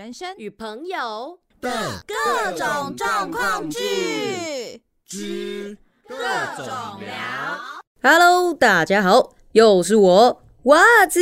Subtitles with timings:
[0.00, 1.70] 人生与朋友的
[2.06, 4.80] 各种状况剧。
[5.06, 5.76] 之
[6.08, 6.16] 各
[6.56, 6.64] 种
[7.00, 7.60] 聊。
[8.02, 11.20] Hello，大家好，又是我袜子。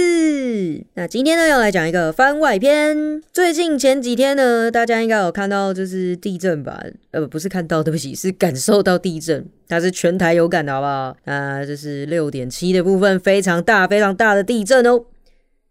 [0.95, 3.21] 那今天呢，要来讲一个番外篇。
[3.33, 6.81] 最近前几天呢，大家应该有看到就是地震吧？
[7.11, 9.45] 呃，不是看到，对不起，是感受到地震。
[9.67, 11.17] 它是全台有感的，好不好？
[11.25, 15.05] 那，这是六点七的部分，非常大、非常大的地震哦。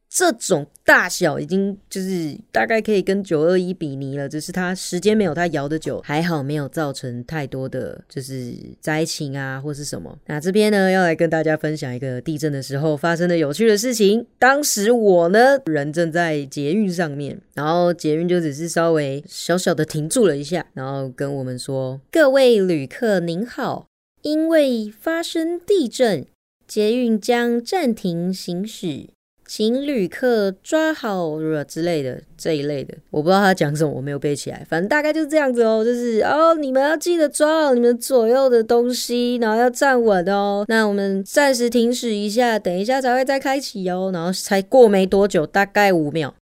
[0.09, 10.17] 这种大小已经就是大概可以跟九二一比拟了，只是它时间没有它摇的久，还好没有造成太多的就是灾情啊或是什么。
[10.27, 14.25] 那这边呢要来跟大家分享一个地震的时候发生的有趣的事情。
[14.39, 23.87] 当时我呢 人正在捷运上面，然后捷运就只是稍微小小的停住了一下，然后跟我们说：“各位旅客您好，
[24.21, 26.25] 因为发生地震，
[26.65, 29.09] 捷运将暂停行驶。”
[29.47, 34.65] 请旅客抓好了之类的这一类的，我不知道他讲什么，我没有背起来。
[34.69, 40.65] 反正大概就是这样子哦，就是哦，你们要记得抓好你们左右的东西，然后要站稳哦。
[40.67, 44.11] 那我们暂时停驶一下，等一下才会再开启哦。
[44.13, 46.35] 然后才过没多久，大概五秒。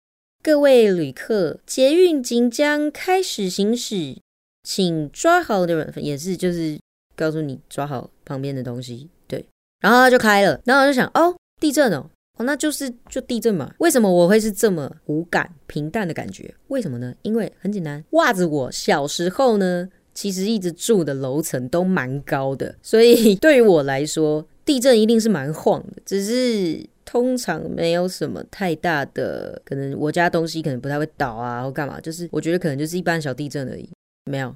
[0.43, 4.17] 各位旅客，捷运即将开始行驶，
[4.63, 6.79] 请抓好的人也是就是
[7.15, 9.45] 告诉你抓好旁边的东西，对。
[9.81, 12.07] 然后他就开了，然后我就想，哦，地震哦。
[12.37, 13.73] 哦，那就是就地震嘛？
[13.79, 16.53] 为什么我会是这么无感、平淡的感觉？
[16.69, 17.15] 为什么呢？
[17.23, 26.03] 因为很简单，袜子我小时候呢，其实一直住的楼层都蛮高的，所以 对于我来说，地震一定是蛮晃的。
[26.05, 33.89] 只是通常没有什么太大的，可能我家东西可能不太会倒啊，或干嘛，就是我觉得可能就是一般小地震而已，
[34.25, 34.53] 没有。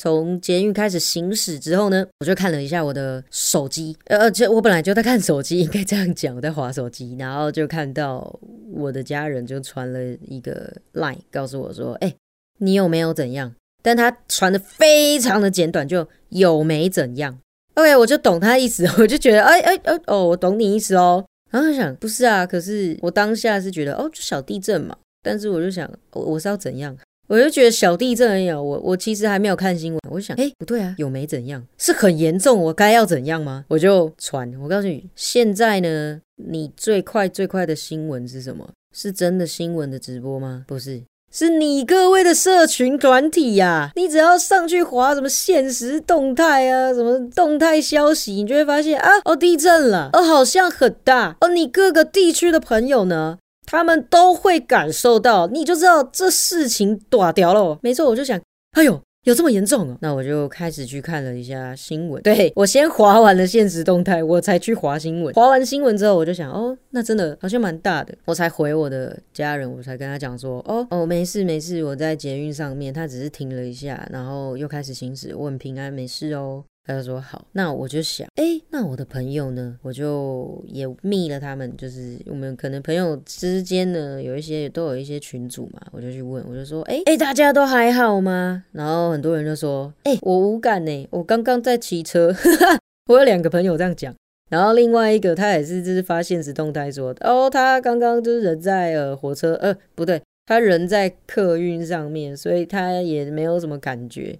[0.00, 8.38] 从捷运开始行驶之后呢，我就看了一下我的手机，呃，就我本来就在看手机，应该这样讲，我在划手机，然后就看到
[8.72, 12.14] 我的家人就传了一个 line 告诉我说，哎、
[12.58, 13.52] 你有没有怎样？
[13.82, 17.36] 但他传的非常的简短，就有没怎样。
[17.74, 21.24] OK，我就懂他意思，我就觉得，哎哎哎，哦，我懂你意思哦。
[21.50, 24.96] 然后就想，不是啊，可是我当下是觉得，哦，就小地震嘛。
[25.24, 26.96] 但是我就想，我我是要怎样？
[27.28, 31.62] 我就觉得小地震而已，我我其实还没有看新闻，我想，哎，不对啊，有没怎样？
[31.76, 33.66] 是很严重，我该要怎样吗？
[33.68, 38.66] 我就传，我告诉你，现在呢，你最快最快的新闻是什么？
[38.96, 40.64] 是真的新闻的直播吗？
[40.66, 53.36] 不是，是你各位的社群团体呀、你只要上去划什么现实动态啊，什么动态消息，你就会发现啊，哦，地震了，哦，好像很大，哦，你各个地区的朋友呢？
[53.68, 57.78] 他们都会感受到，你就知道这事情大掉了。
[57.82, 58.40] 没错，我就想，
[58.72, 59.98] 哎呦，有这么严重啊？
[60.00, 62.22] 那我就开始去看了一下新闻。
[62.22, 65.34] 对 我先划完了现实动态，我才去划新闻。
[65.34, 68.14] 划完新闻之后，我就想，哦，那真的好像蛮大的。
[68.24, 76.64] 我才回我的家人，我才跟他讲说，哦哦，没事没事，我在捷运上面，他只是停了一下，然后又开始行驶，我很平安，没事哦。
[76.88, 79.78] 他就说好，那我就想，哎，那我的朋友呢？
[79.82, 88.64] 我就也密了他们，就是我们可能朋友之间呢，有一些都有一些群组嘛，我就去问，我就说，哎哎，大家都还好吗？
[88.72, 92.34] 然后很多人就说，哎，我无感呢，我刚刚在骑车，
[93.08, 94.14] 我有两个朋友这样讲。
[94.48, 104.38] 然后另外一个他也是就是发现实动态说，哦，他刚刚就是人在呃火车，呃不对，他人在客运上面，所以他也没有什么感觉。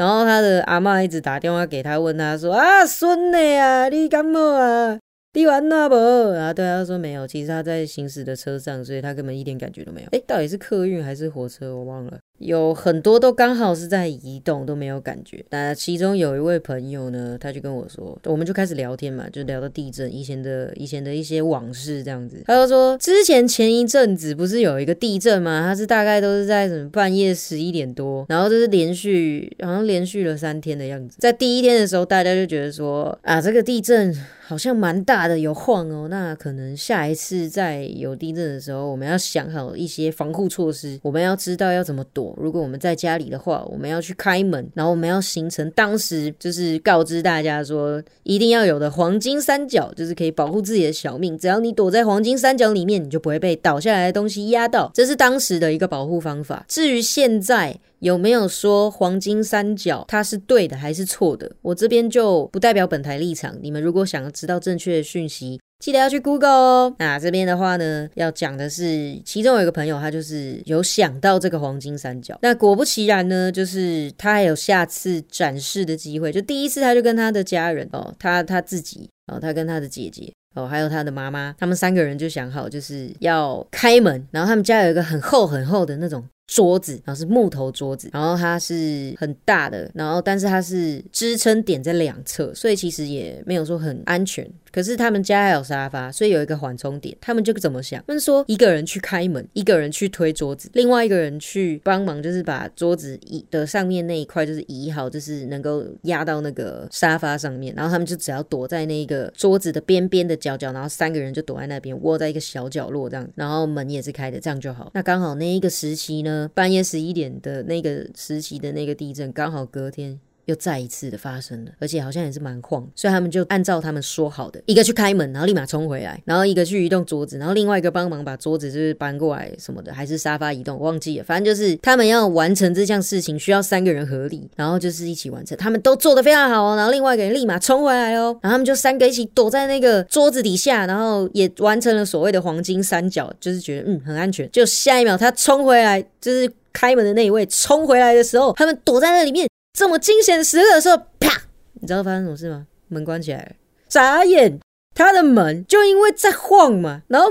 [0.00, 4.98] 然后他的阿嬷一直打电话给他，问他说：“啊，孙女啊，你感冒啊？
[5.34, 5.94] 你完了不？”
[6.32, 10.08] 然后对他说没有，其实他在行驶的车上，所以他根本一点感觉都没有。
[10.12, 11.76] 诶，到底是客运还是火车？
[11.76, 12.18] 我忘了。
[12.40, 15.44] 有很多都刚好是在移动，都没有感觉。
[15.50, 22.42] 那其中有一位朋友呢，他就跟我说，我们就开始聊天嘛，就聊到地震以前的以前的一些往事这样子。
[22.46, 25.60] 他就说，之前前一阵子不是有一个地震吗？
[25.60, 31.18] 他是大概都是在什么半夜十一点多，然后就是连续好像连续了三天的样子。
[31.20, 36.08] 在第一天的时候，大家就觉得说啊，这个地震好像蛮大的，有晃哦。
[36.08, 42.29] 那可能下一次在有地震的时候，我们要想好一些防护措施，我们要知道要怎么躲。
[42.36, 51.36] 如果我们在家里的话，我们要去开门，然后我们要形成当时就是告知大家说一定要有的黄金三角，就是可以保护自己的小命。
[51.38, 54.90] 只要你躲在黄金三角里面，你就不会被倒下来的东西压到。
[54.94, 56.64] 这是当时的一个保护方法。
[56.68, 61.50] 至于现在，有没有说黄金三角它是对的还是错的？
[61.62, 63.56] 我这边就不代表本台立场。
[63.60, 66.94] 你们如果想要知道正确的讯息，记得要去 Google 哦。
[66.98, 72.38] 那这边的话呢，要讲的是，其中有一个朋友，他就是有想到这个黄金三角。
[72.42, 76.30] 那果不其然呢，就是他还有下次展示的机会。
[76.30, 80.32] 就第一次，他就跟他的家人哦，他他自己哦，他跟他的姐姐。
[80.56, 94.44] 哦，还有他的妈妈，他们三个人就想好，就是要开门，然后他们家有一个很厚很厚的那种桌子，然后是木头桌子，然后它是很大的，然后但是它是支撑点在两侧，所以其实也没有说很安全。
[94.72, 97.16] 可是他们家还有沙发，所以有一个缓冲点。
[97.20, 98.02] 他们就怎么想？
[98.06, 107.74] 他们说一个人去开门，一个人去推桌子，另外一个人去帮忙，就是把桌子移的上面那一块就是移好，就是能够压到那个沙发上面。
[107.74, 114.90] 然后他们就只要躲在那个桌子的边边的角角，然后三个人就躲在那边，窝在一个小角落这样，然后门也是开的，这样就好。
[114.94, 120.20] 那刚好那一个时期呢，半夜十一点的那个时期的那个地震，刚好隔天。
[120.46, 149.48] 又再一次的发生了，而且好像也是蛮晃，所以他们就按照他们说好的，一个去开门，然后立马冲回来，然后一个去移动桌子，然后另外一个帮忙把桌子就是搬过来什么的，还是沙发移动，忘记了，反正就是他们要完成这项事情需要三个人合力，然后就是一起完成，他们都做的非常好哦，然后另外一个人立马冲回来哦，然后他们就三个一起躲在那个桌子底下，然后也完成了所谓的黄金三角，就是觉得嗯很安全，就下一秒他冲回来，就是开门的那一位冲回来的时候，他们躲在那里面。
[149.72, 151.42] 这么惊险时刻的时候，啪！
[151.80, 152.66] 你知道发生什么事吗？
[152.88, 153.52] 门关起来了，
[153.88, 154.58] 眨眼，
[154.94, 157.28] 他的门就因为在晃嘛，然后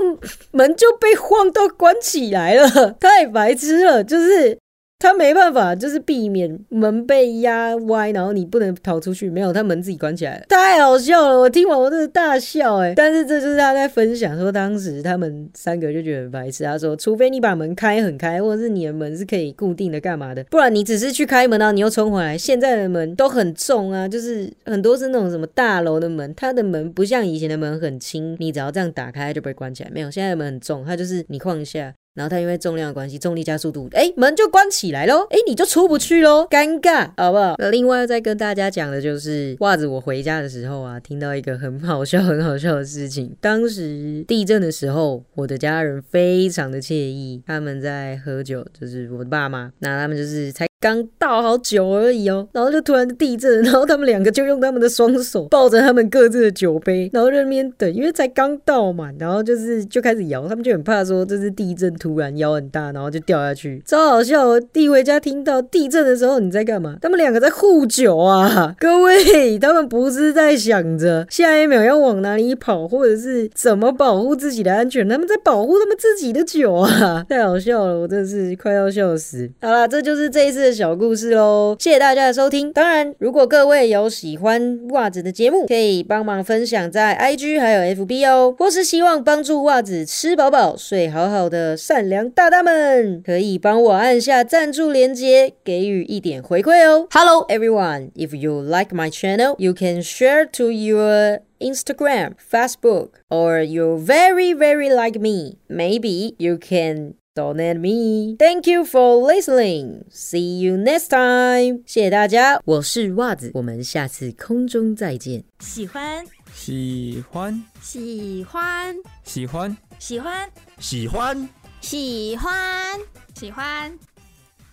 [0.50, 4.58] 门就被晃到关起来了，太白痴了，就是。
[5.00, 9.30] 他没办法，就是避免门被压歪，然后你不能逃出去。
[9.30, 11.40] 没有，他门自己关起来了，太好笑了！
[11.40, 12.92] 我听完我真的大笑哎。
[12.94, 16.64] 但是这就是他在分享说，当时他们三个就觉得很白痴。
[16.64, 20.44] 他说，除非你把门开很开，或者是你的门是可以固定的，干嘛的？
[20.44, 22.36] 不然你只是去开门，然后你又冲回来。
[22.36, 29.90] 现在的门都很重啊，就是很多是那种什么大楼的门，它的门不像以前的门很轻，你只要这样打开就被关起来。
[29.90, 31.94] 没有，现在的门很重，它就是你晃一下。
[32.14, 37.54] 然后它因为重量的关系，重力加速度，哎，门就关起来喽，哎，你就出不去喽，尴尬，好不好？
[37.58, 43.36] 那另外再跟大家讲的就是袜子，我回家的时候啊，听到一个很好笑、很好笑的事情。
[43.40, 50.69] 当时地震的时候，我的家人非常的惬意，他们在喝酒，就是我的爸妈，那他们就是才。
[50.80, 64.58] 刚到好久而已哦，然后就突然地震，然后他们两个就用他们的双手抱着他们各自的酒杯，然后在那边等，因为才刚到嘛，然后就是就开始摇，他们就很怕说这是地震，突然摇很大，然后就掉下去，超好笑哦。
[64.72, 66.96] 弟回家听到地震的时候你在干嘛？
[67.02, 79.46] 他们两个在护酒啊，各位，他们不是在想着下一秒要往哪里跑，或者是怎么保护自己的安全，他们在保护他们自己的酒啊， 太好笑了，我真的是快要笑死。
[79.60, 80.69] 好了，这就是这一次。
[80.72, 82.72] 小故事喽，谢谢大家的收听。
[82.72, 97.06] 当然，如果各位有喜欢袜子的节目，可以帮忙分享在 IG 还有 FB 哦，或是希望帮助袜子吃饱饱、睡好好的善良大大们，可以帮我按下赞助连接，给予一点回馈哦。
[97.10, 103.98] Hello everyone, if you like my channel, you can share to your Instagram, Facebook, or you
[103.98, 105.58] very very like me.
[105.68, 107.19] Maybe you can.
[107.32, 108.34] Don't at me.
[108.40, 110.04] Thank you for listening.
[110.10, 111.84] See you next time.
[111.86, 115.44] 谢谢大家，我是袜子，我们下次空中再见。
[115.60, 120.50] 喜欢，喜欢，喜欢，喜欢，喜欢，
[120.80, 121.48] 喜欢，
[121.80, 123.00] 喜欢，
[123.32, 123.98] 喜欢，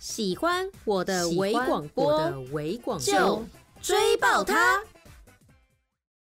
[0.00, 3.46] 喜欢我的微广播，的微广就
[3.80, 4.82] 追爆它。